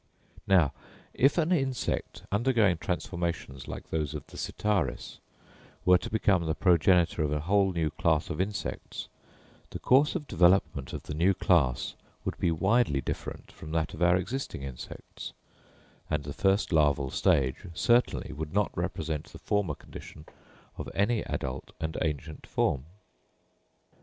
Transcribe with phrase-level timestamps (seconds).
[0.47, 0.73] Now,
[1.13, 5.19] if an insect, undergoing transformations like those of the Sitaris,
[5.85, 9.09] were to become the progenitor of a whole new class of insects,
[9.69, 11.93] the course of development of the new class
[12.25, 15.33] would be widely different from that of our existing insects;
[16.09, 20.25] and the first larval stage certainly would not represent the former condition
[20.79, 22.85] of any adult and ancient form.